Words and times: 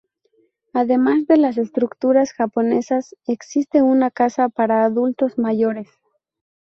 Además 0.73 1.27
de 1.27 1.37
las 1.37 1.59
estructuras 1.59 2.33
japonesas, 2.33 3.15
existe 3.27 3.83
una 3.83 4.09
casa 4.09 4.49
para 4.49 4.83
adultos 4.83 5.37
mayores. 5.37 5.89